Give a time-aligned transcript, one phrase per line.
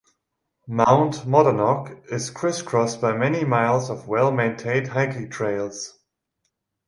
[0.67, 5.99] Mount Monadnock is criss-crossed by many miles of well-maintained hiking trails.